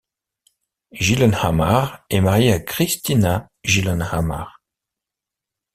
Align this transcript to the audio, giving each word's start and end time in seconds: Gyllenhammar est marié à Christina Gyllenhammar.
Gyllenhammar 0.93 2.07
est 2.09 2.21
marié 2.21 2.53
à 2.53 2.59
Christina 2.59 3.49
Gyllenhammar. 3.63 4.59